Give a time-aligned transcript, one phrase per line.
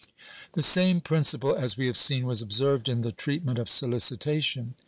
[0.01, 0.03] ^
[0.53, 4.73] The same principle, as we have seen, was observed in the treat ment of solicitation.